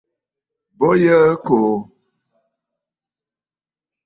Bo 0.77 0.89
yǝǝ 1.03 1.19
ɨkòò. 1.33 1.71